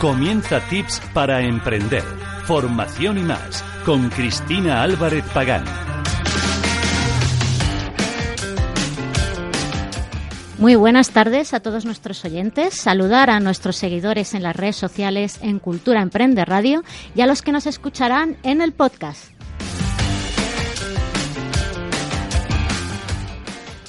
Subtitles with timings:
[0.00, 2.02] Comienza Tips para Emprender,
[2.46, 5.62] Formación y más, con Cristina Álvarez Pagán.
[10.56, 12.80] Muy buenas tardes a todos nuestros oyentes.
[12.80, 16.82] Saludar a nuestros seguidores en las redes sociales en Cultura Emprende Radio
[17.14, 19.32] y a los que nos escucharán en el podcast.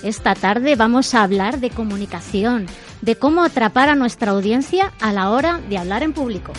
[0.04, 2.66] Esta tarde vamos a hablar de comunicación,
[3.02, 6.54] de cómo atrapar a nuestra audiencia a la hora de hablar en público.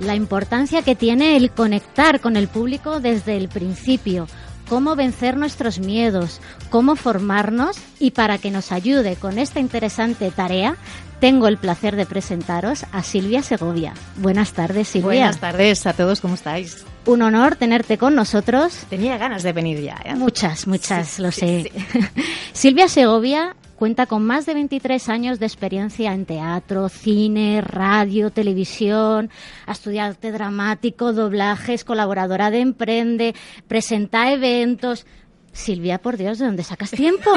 [0.00, 4.26] La importancia que tiene el conectar con el público desde el principio,
[4.68, 10.76] cómo vencer nuestros miedos, cómo formarnos y para que nos ayude con esta interesante tarea,
[11.24, 13.94] tengo el placer de presentaros a Silvia Segovia.
[14.16, 15.06] Buenas tardes, Silvia.
[15.06, 16.84] Buenas tardes a todos, ¿cómo estáis?
[17.06, 18.84] Un honor tenerte con nosotros.
[18.90, 19.96] Tenía ganas de venir ya.
[20.04, 20.14] ¿eh?
[20.16, 21.72] Muchas, muchas, sí, lo sí, sé.
[21.72, 22.00] Sí.
[22.52, 29.30] Silvia Segovia cuenta con más de 23 años de experiencia en teatro, cine, radio, televisión,
[29.64, 33.34] ha estudiado arte dramático, doblaje, es colaboradora de Emprende,
[33.66, 35.06] presenta eventos.
[35.54, 37.30] Silvia, por Dios, ¿de dónde sacas tiempo?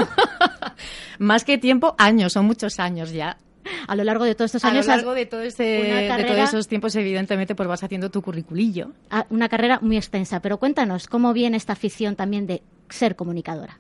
[1.20, 3.38] Más que tiempo, años, son muchos años ya.
[3.88, 4.88] A lo largo de todos estos años.
[4.88, 8.22] A lo largo de, todo ese, de todos esos tiempos, evidentemente, pues vas haciendo tu
[8.22, 8.92] curriculillo.
[9.30, 10.40] Una carrera muy extensa.
[10.42, 13.80] Pero cuéntanos, ¿cómo viene esta afición también de ser comunicadora?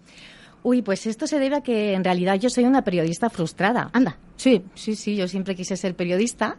[0.63, 3.89] Uy, pues esto se debe a que en realidad yo soy una periodista frustrada.
[3.93, 4.17] Anda.
[4.35, 6.57] Sí, sí, sí, yo siempre quise ser periodista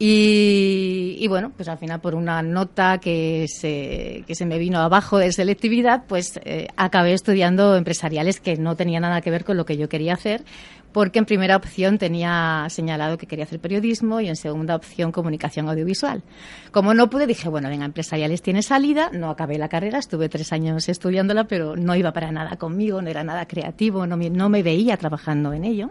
[0.00, 4.78] y, y, bueno, pues al final por una nota que se, que se me vino
[4.78, 9.56] abajo de selectividad, pues eh, acabé estudiando empresariales que no tenía nada que ver con
[9.56, 10.44] lo que yo quería hacer,
[10.92, 15.68] porque en primera opción tenía señalado que quería hacer periodismo y en segunda opción comunicación
[15.68, 16.22] audiovisual.
[16.70, 20.52] Como no pude, dije, bueno, venga, empresariales tiene salida, no acabé la carrera, estuve tres
[20.52, 24.48] años estudiándola, pero no iba para nada conmigo, no era nada creativo, no me, no
[24.48, 25.90] me veía trabajando en ello.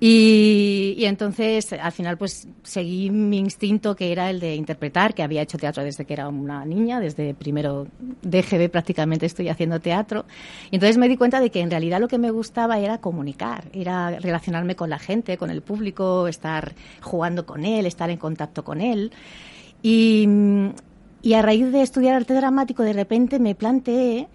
[0.00, 5.42] Y, entonces, al final, pues seguí mi instinto, que era el de interpretar, que había
[5.42, 7.88] hecho teatro desde que era una niña, desde primero
[8.22, 10.24] de GB prácticamente estoy haciendo teatro.
[10.70, 13.64] Y entonces me di cuenta de que en realidad lo que me gustaba era comunicar,
[13.72, 18.62] era relacionarme con la gente, con el público, estar jugando con él, estar en contacto
[18.62, 19.10] con él.
[19.82, 20.28] Y
[21.34, 24.28] a raíz de estudiar arte dramático, de repente me planteé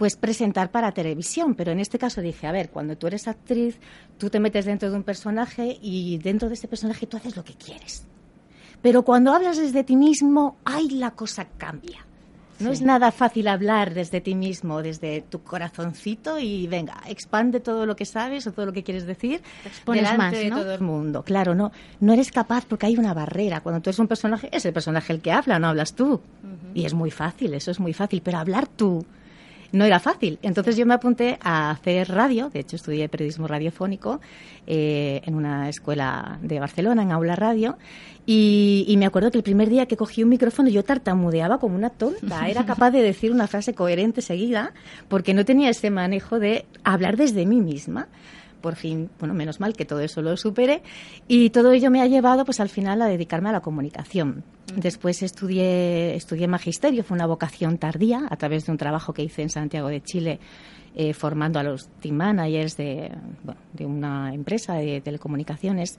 [0.00, 3.78] pues presentar para televisión, pero en este caso dije, a ver, cuando tú eres actriz,
[4.16, 7.44] tú te metes dentro de un personaje y dentro de ese personaje tú haces lo
[7.44, 8.06] que quieres.
[8.80, 12.06] Pero cuando hablas desde ti mismo, ay, la cosa cambia.
[12.60, 12.76] No sí.
[12.76, 17.94] es nada fácil hablar desde ti mismo, desde tu corazoncito y venga, expande todo lo
[17.94, 19.42] que sabes o todo lo que quieres decir
[19.84, 20.38] delante más, ¿no?
[20.38, 21.24] de todo el mundo.
[21.24, 23.60] Claro, no, no eres capaz porque hay una barrera.
[23.60, 26.12] Cuando tú eres un personaje, es el personaje el que habla, no hablas tú.
[26.14, 26.70] Uh -huh.
[26.72, 29.04] Y es muy fácil, eso es muy fácil, pero hablar tú
[29.72, 30.38] no era fácil.
[30.42, 34.20] Entonces yo me apunté a hacer radio, de hecho estudié periodismo radiofónico
[34.66, 37.78] eh, en una escuela de Barcelona, en Aula Radio,
[38.26, 41.74] y, y, me acuerdo que el primer día que cogí un micrófono yo tartamudeaba como
[41.74, 44.72] una tonta, era capaz de decir una frase coherente seguida,
[45.08, 48.08] porque no tenía ese manejo de hablar desde mí misma
[48.60, 50.82] por fin, bueno, menos mal que todo eso lo supere
[51.28, 54.44] y todo ello me ha llevado pues al final a dedicarme a la comunicación.
[54.76, 59.42] Después estudié, estudié magisterio, fue una vocación tardía a través de un trabajo que hice
[59.42, 60.38] en Santiago de Chile
[60.94, 63.12] eh, formando a los team managers de,
[63.44, 65.98] bueno, de una empresa de telecomunicaciones.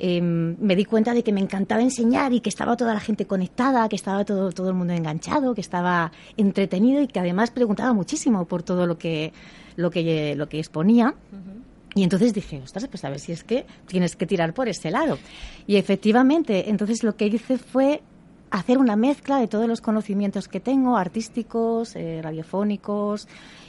[0.00, 3.26] Eh, me di cuenta de que me encantaba enseñar y que estaba toda la gente
[3.26, 7.92] conectada, que estaba todo, todo el mundo enganchado, que estaba entretenido y que además preguntaba
[7.92, 9.32] muchísimo por todo lo que,
[9.76, 11.14] lo que, lo que exponía.
[11.32, 11.67] Uh -huh.
[11.94, 14.90] Y entonces dije, ostras, pues a ver si es que tienes que tirar por ese
[14.90, 15.18] lado.
[15.66, 18.02] Y efectivamente, entonces lo que hice fue
[18.50, 23.28] hacer una mezcla de todos los conocimientos que tengo, artísticos, eh, radiofónicos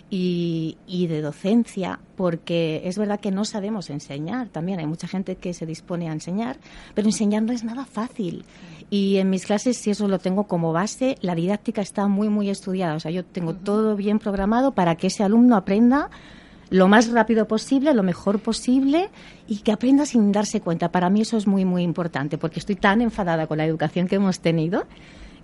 [0.10, 4.80] y, y, de docencia, porque es verdad que no sabemos enseñar también.
[4.80, 6.58] Hay mucha gente que se dispone a enseñar,
[6.96, 8.46] pero enseñar no es nada fácil.
[8.90, 12.50] Y en mis clases, si eso lo tengo como base, la didáctica está muy, muy
[12.50, 12.96] estudiada.
[12.96, 16.10] O sea, yo tengo todo bien programado para que ese alumno aprenda
[16.70, 19.10] lo más rápido posible, lo mejor posible
[19.48, 20.92] y que aprenda sin darse cuenta.
[20.92, 24.16] Para mí eso es muy, muy importante porque estoy tan enfadada con la educación que
[24.16, 24.86] hemos tenido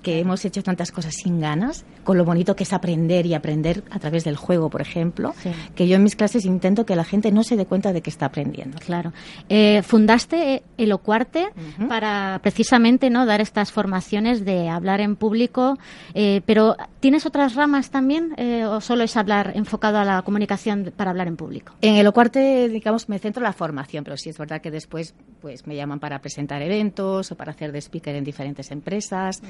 [0.06, 3.82] que hemos hecho tantas cosas sin ganas, con lo bonito que es aprender y aprender
[3.90, 5.34] a través del juego, por ejemplo,
[5.74, 8.12] que yo en mis clases intento que la gente no se dé cuenta de que
[8.12, 8.78] está aprendiendo.
[8.78, 9.14] Claro.
[9.50, 11.48] Eh, fundaste Elocuarte
[11.90, 15.80] para precisamente no dar estas formaciones de hablar en público,
[16.14, 20.94] eh, pero ¿tienes otras ramas también eh, o solo es hablar enfocado a la comunicación
[20.96, 21.74] para hablar en público?
[21.82, 25.66] En Elocuarte, digamos, me centro en la formación, pero sí es verdad que después pues
[25.66, 29.42] me llaman para presentar eventos o para hacer de speaker en diferentes empresas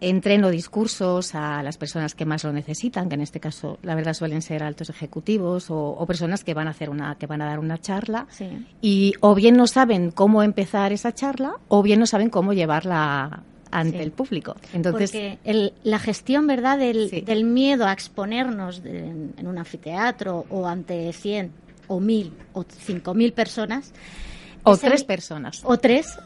[0.00, 4.14] entreno discursos a las personas que más lo necesitan, que en este caso la verdad
[4.14, 7.58] suelen ser altos ejecutivos o, personas que van a hacer una que van a dar
[7.58, 8.26] una charla
[8.80, 13.44] y o bien no saben cómo empezar esa charla o bien no saben cómo llevarla
[13.70, 14.56] ante el público.
[14.72, 21.52] Entonces, Porque la gestión, ¿verdad?, del, miedo a exponernos en un anfiteatro o ante 100
[21.86, 23.92] o 1000 o 5000 personas
[24.62, 25.60] o tres personas.
[25.64, 26.18] O tres.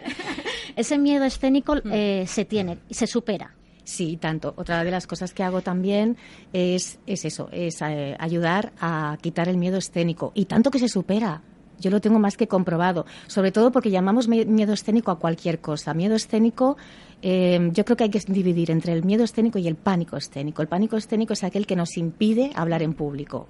[0.76, 1.92] Ese miedo escénico mm.
[1.92, 3.54] eh, se tiene y se supera.
[3.84, 4.54] Sí, tanto.
[4.56, 6.16] Otra de las cosas que hago también
[6.52, 10.32] es, es eso, es eh, ayudar a quitar el miedo escénico.
[10.34, 11.42] Y tanto que se supera.
[11.80, 13.06] Yo lo tengo más que comprobado.
[13.26, 15.94] Sobre todo porque llamamos miedo escénico a cualquier cosa.
[15.94, 16.76] Miedo escénico,
[17.22, 20.62] eh, yo creo que hay que dividir entre el miedo escénico y el pánico escénico.
[20.62, 23.48] El pánico escénico es aquel que nos impide hablar en público.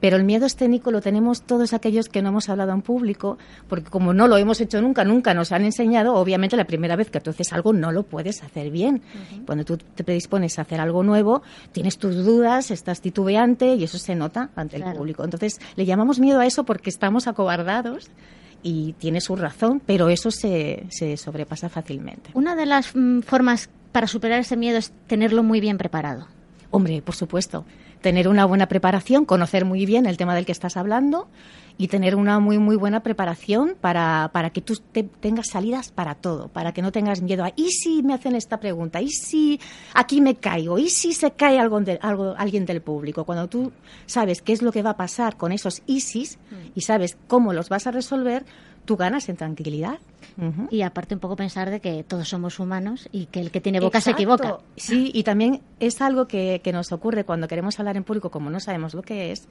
[0.00, 3.38] Pero el miedo escénico lo tenemos todos aquellos que no hemos hablado en público,
[3.68, 7.10] porque como no lo hemos hecho nunca, nunca nos han enseñado, obviamente la primera vez
[7.10, 9.02] que tú haces algo no lo puedes hacer bien.
[9.46, 11.42] Cuando tú te predispones a hacer algo nuevo,
[11.72, 15.24] tienes tus dudas, estás titubeante y eso se nota ante el público.
[15.24, 18.10] Entonces, le llamamos miedo a eso porque estamos acobardados
[18.62, 22.30] y tiene su razón, pero eso se, se sobrepasa fácilmente.
[22.34, 26.26] Una de las mm, formas para superar ese miedo es tenerlo muy bien preparado.
[26.70, 27.64] Hombre, por supuesto
[28.06, 31.26] tener una buena preparación, conocer muy bien el tema del que estás hablando
[31.76, 34.74] y tener una muy, muy buena preparación para, para que tú
[35.18, 38.60] tengas salidas para todo, para que no tengas miedo a, ¿y si me hacen esta
[38.60, 39.02] pregunta?
[39.02, 39.58] ¿Y si
[39.92, 40.78] aquí me caigo?
[40.78, 43.24] ¿Y si se cae algo, de, algo alguien del público?
[43.24, 43.72] Cuando tú
[44.06, 46.38] sabes qué es lo que va a pasar con esos ISIS
[46.76, 48.44] y sabes cómo los vas a resolver,
[48.86, 49.98] tú ganas en tranquilidad.
[50.70, 53.80] Y aparte un poco pensar de que todos somos humanos y que el que tiene
[53.80, 54.58] boca se equivoca.
[54.76, 58.50] Sí, y también es algo que, que, nos ocurre cuando queremos hablar en público, como
[58.50, 59.48] no sabemos lo que es,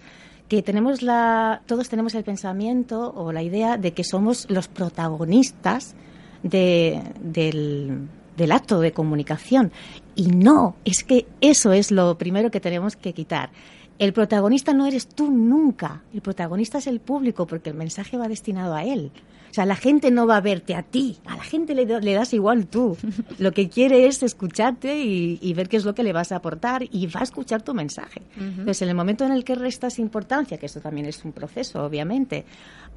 [0.47, 5.95] que tenemos la, todos tenemos el pensamiento o la idea de que somos los protagonistas
[6.43, 9.71] de, del, del acto de comunicación.
[10.15, 13.49] Y no, es que eso es lo primero que tenemos que quitar.
[13.97, 18.27] El protagonista no eres tú nunca, el protagonista es el público porque el mensaje va
[18.27, 19.11] destinado a él.
[19.49, 22.33] O sea, la gente no va a verte a ti, a la gente le, das
[22.33, 22.97] igual tú.
[23.39, 26.83] Lo que quiere es escucharte y, ver qué es lo que le vas a aportar
[26.91, 28.21] y va a escuchar tu mensaje.
[28.37, 31.85] Entonces, en el momento en el que restas importancia, que esto también es un proceso,
[31.85, 32.43] obviamente,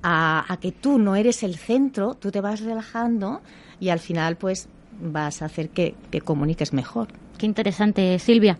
[0.03, 3.41] a, que tú no eres el centro, tú te vas relajando
[3.79, 4.69] y al final, pues,
[5.01, 7.07] vas a hacer que, que comuniques mejor.
[7.39, 8.59] Qué interesante, Silvia.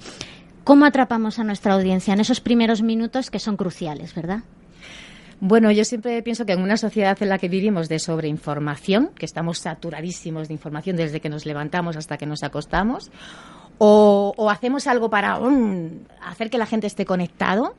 [0.69, 4.41] ¿Cómo atrapamos a nuestra audiencia en esos primeros minutos que son cruciales, verdad?
[5.41, 9.25] Bueno, yo siempre pienso que en una sociedad en la que vivimos de sobreinformación, que
[9.25, 13.11] estamos saturadísimos de información desde que nos levantamos hasta que nos acostamos,
[13.79, 15.89] o, hacemos algo para um,
[16.23, 17.75] hacer que la gente esté conectado,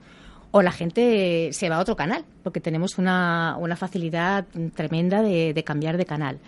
[0.49, 5.63] o la gente se va a otro canal, porque tenemos una, facilidad tremenda de, de,
[5.63, 6.39] cambiar de canal.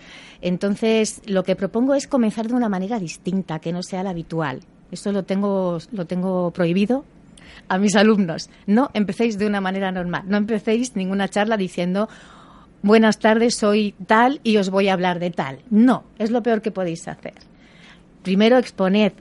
[0.42, 4.62] Entonces, lo que propongo es comenzar de una manera distinta, que no sea la habitual.
[4.92, 7.06] Esto lo tengo, lo tengo prohibido
[7.68, 8.50] a mis alumnos.
[8.66, 10.24] No empecéis de una manera normal.
[10.28, 12.10] No empecéis ninguna charla diciendo
[12.82, 15.60] buenas tardes, soy tal y os voy a hablar de tal.
[15.70, 17.34] No, es lo peor que podéis hacer.
[18.24, 19.14] Primero exponed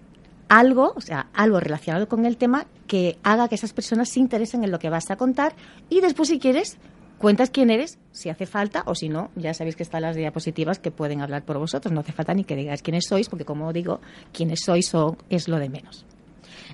[0.49, 4.65] algo, o sea, algo relacionado con el tema que haga que esas personas se interesen
[4.65, 5.55] en lo que vas a contar
[5.89, 6.77] y después, si quieres,
[7.21, 10.79] cuentas quién eres, si hace falta, o si no, ya sabéis que están las diapositivas
[10.79, 11.93] que pueden hablar por vosotros.
[11.93, 14.01] No hace falta ni que digáis quiénes sois, porque como digo,
[14.33, 14.91] quiénes sois
[15.29, 16.07] es lo de menos.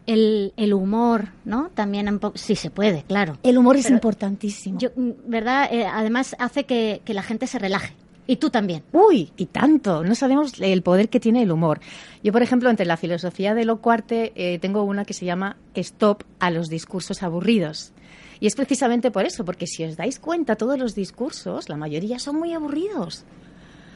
[0.06, 1.70] El, el humor, ¿no?
[1.74, 3.38] También un poco, sí se puede, claro.
[3.42, 4.78] El humor es importantísimo.
[4.94, 5.68] Mm, ¿Verdad?
[5.72, 7.92] Eh, además hace que, la gente se relaje.
[8.26, 8.82] Y tú también.
[8.92, 10.02] Uy, y tanto.
[10.02, 11.80] No sabemos el poder que tiene el humor.
[12.22, 15.56] Yo, por ejemplo, entre la filosofía de lo cuarte, eh, tengo una que se llama
[15.74, 17.92] Stop a los discursos aburridos.
[18.40, 22.18] Y es precisamente por eso, porque si os dais cuenta, todos los discursos, la mayoría
[22.18, 23.24] son muy aburridos.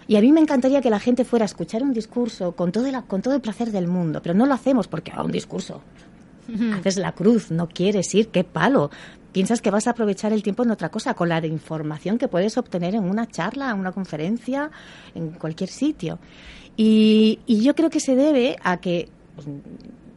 [0.07, 2.87] Y a mí me encantaría que la gente fuera a escuchar un discurso con todo
[2.87, 5.83] el, con todo el placer del mundo, pero no lo hacemos porque a un discurso.
[6.75, 8.91] Haces la cruz, no quieres ir, qué palo.
[9.33, 12.59] Piensas que vas a aprovechar el tiempo en otra cosa, con la información que puedes
[12.59, 14.71] obtener en una charla, en una conferencia,
[15.15, 16.19] en cualquier sitio.
[16.77, 19.09] Y, y yo creo que se debe a que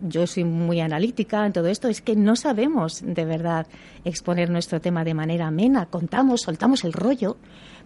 [0.03, 3.67] yo soy muy analítica en todo esto, es que no sabemos de verdad
[4.03, 5.85] exponer nuestro tema de manera amena.
[5.87, 7.37] Contamos, soltamos el rollo,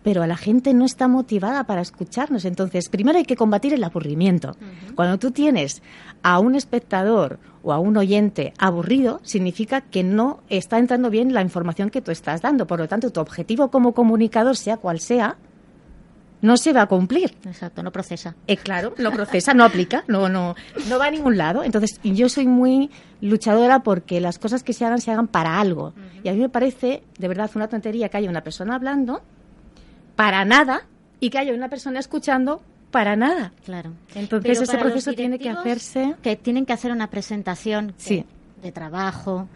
[0.04, 2.46] pero a la gente no está motivada para escucharnos.
[2.46, 4.56] Entonces, primero hay que combatir el aburrimiento.
[4.96, 5.82] Cuando tú tienes
[6.24, 11.42] a un espectador o a un oyente aburrido, significa que no está entrando bien la
[11.42, 12.68] información que tú estás dando.
[12.68, 15.38] Por lo tanto, tu objetivo como comunicador, sea cual sea,
[16.42, 17.36] no se va a cumplir.
[17.46, 18.36] Exacto, no procesa.
[18.48, 20.56] Eh, claro, no procesa, no aplica, no, no,
[20.88, 21.64] no va a ningún lado.
[21.64, 22.90] Entonces, yo soy muy
[23.22, 25.94] luchadora porque las cosas que se hagan se hagan para algo.
[26.24, 29.22] Y a mí me parece, de verdad, una tontería que haya una persona hablando
[30.16, 30.84] para nada
[31.20, 33.52] y que haya una persona escuchando para nada.
[33.66, 33.92] Claro.
[34.16, 36.16] Entonces ese proceso tiene que hacerse.
[36.22, 37.94] Que tienen que hacer una presentación
[38.62, 39.48] de trabajo.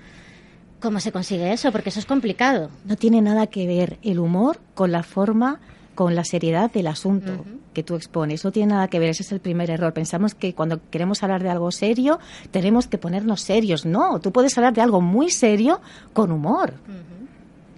[0.79, 1.71] ¿Cómo se consigue eso?
[1.71, 2.71] Porque eso es complicado.
[2.85, 5.59] No tiene nada que ver el humor con la forma,
[5.95, 8.43] con la seriedad del asunto que tú expones.
[8.43, 9.09] No tiene nada que ver.
[9.09, 9.93] Ese es el primer error.
[9.93, 12.19] Pensamos que cuando queremos hablar de algo serio,
[12.51, 13.85] tenemos que ponernos serios.
[13.85, 15.81] No, tú puedes hablar de algo muy serio
[16.13, 16.73] con humor.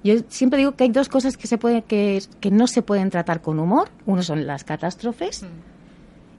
[0.04, 3.10] Yo siempre digo que hay dos cosas que, se pueden, que, que no se pueden
[3.10, 3.90] tratar con humor.
[4.06, 5.46] Uno son las catástrofes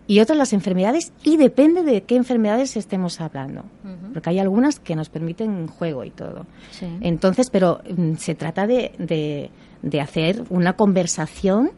[0.07, 3.65] y otras las enfermedades y depende de qué enfermedades estemos hablando.
[4.13, 6.47] Porque hay algunas que nos permiten juego y todo.
[7.01, 9.51] Entonces, pero mm, se trata de, de,
[9.85, 11.71] de hacer una conversación,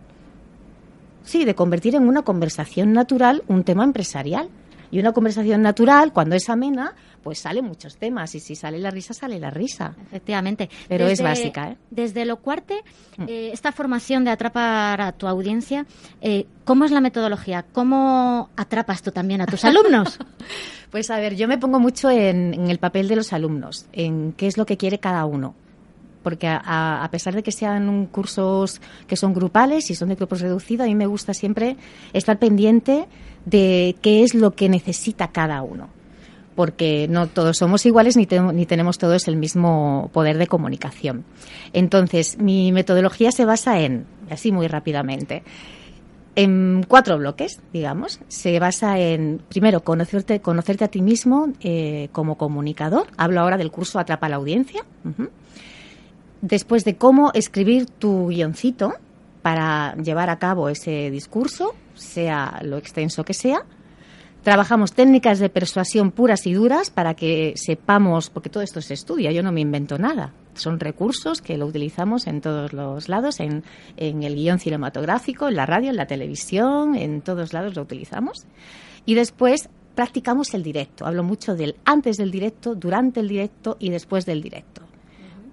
[1.24, 4.48] sí, de convertir en una conversación natural un tema empresarial.
[4.88, 6.94] Y una conversación natural, cuando es amena,
[7.24, 9.96] pues salen muchos temas y si sale la risa, sale la risa.
[10.06, 10.70] Efectivamente.
[10.86, 11.72] Pero es básica.
[11.72, 11.76] ¿eh?
[11.90, 12.84] Desde lo cuarte,
[13.16, 13.24] mm.
[13.26, 15.86] eh, esta formación de atrapar a tu audiencia,
[16.20, 17.64] eh, ¿cómo es la metodología?
[17.72, 20.20] ¿Cómo atrapas tú también a tus alumnos?
[20.92, 24.46] pues a ver, yo me pongo mucho en, el papel de los alumnos, en qué
[24.46, 25.56] es lo que quiere cada uno
[26.26, 30.86] porque a, pesar de que sean cursos que son grupales y son de grupos reducidos,
[30.86, 31.76] a mí me gusta siempre
[32.12, 33.06] estar pendiente
[33.44, 35.88] de qué es lo que necesita cada uno
[36.56, 41.24] porque no todos somos iguales ni, ni tenemos todos el mismo poder de comunicación.
[41.72, 45.44] Entonces, mi metodología se basa en, así muy rápidamente,
[46.34, 48.18] en cuatro bloques, digamos.
[48.26, 53.06] Se basa en, primero, conocerte, conocerte a ti mismo eh, como comunicador.
[53.16, 54.84] Hablo ahora del curso Atrapa la audiencia.
[56.40, 58.94] Después de cómo escribir tu guioncito
[59.42, 63.64] para llevar a cabo ese discurso, sea lo extenso que sea.
[64.42, 69.32] Trabajamos técnicas de persuasión puras y duras para que sepamos, porque todo esto se estudia,
[69.32, 70.32] yo no me invento nada.
[70.54, 73.64] Son recursos que lo utilizamos en todos los lados, en,
[73.96, 78.46] el guion cinematográfico, en la radio, en la televisión, en todos lados lo utilizamos.
[79.04, 81.06] Y después practicamos el directo.
[81.06, 84.82] Hablo mucho del antes del directo, durante el directo y después del directo.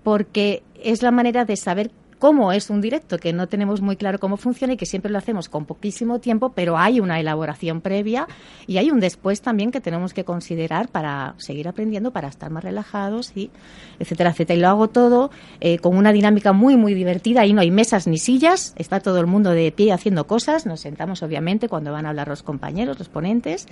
[0.04, 1.92] Porque es la manera de saber
[2.24, 5.18] cómo es un directo, que no tenemos muy claro cómo funciona y que siempre lo
[5.18, 8.30] hacemos con poquísimo tiempo, pero hay una elaboración previa
[8.66, 12.64] y hay un después también que tenemos que considerar para seguir aprendiendo, para estar más
[12.64, 13.52] relajados y
[14.00, 14.58] etcétera, etcétera.
[14.58, 17.42] Y lo hago todo eh, con una dinámica muy, muy divertida.
[17.42, 20.66] Ahí no hay mesas ni sillas, está todo el mundo de pie haciendo cosas.
[20.66, 23.68] Nos sentamos, obviamente, cuando van a hablar los compañeros, los ponentes,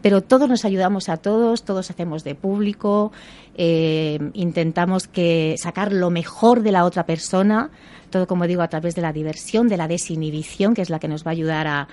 [0.00, 3.10] pero todos nos ayudamos a todos, todos hacemos de público,
[3.56, 7.72] eh, intentamos que sacar lo mejor de la otra persona
[8.16, 11.06] todo, como digo, a través de la diversión, de la desinhibición, que es la que
[11.06, 11.88] nos va a ayudar a,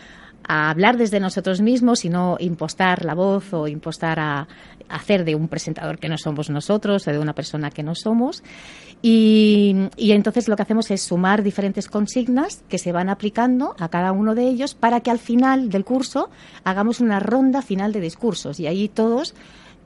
[0.45, 4.47] hablar desde nosotros mismos y no impostar la voz o impostar a,
[4.89, 8.43] hacer de un presentador que no somos nosotros o de una persona que no somos.
[9.01, 13.89] Y, y, entonces lo que hacemos es sumar diferentes consignas que se van aplicando a
[13.89, 16.29] cada uno de ellos para que al final del curso
[16.63, 19.35] hagamos una ronda final de discursos y ahí todos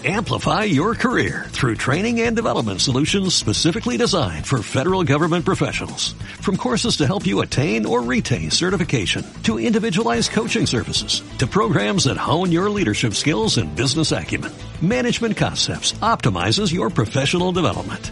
[0.06, 6.14] Amplify your career through training and development solutions specifically designed for federal government professionals.
[6.40, 12.04] From courses to help you attain or retain certification, to individualized coaching services, to programs
[12.04, 14.52] that hone your leadership skills and business acumen,
[14.82, 18.12] Management Concepts optimizes your professional development.